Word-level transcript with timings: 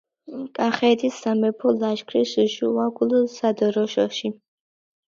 კახეთის 0.59 1.19
სამეფო 1.25 1.75
ლაშქრის 1.83 2.35
შუაგულ 2.57 3.17
სადროშოში. 3.39 4.35